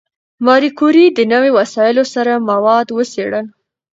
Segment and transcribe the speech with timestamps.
[0.45, 3.45] ماري کوري د نوي وسایلو سره مواد وڅېړل.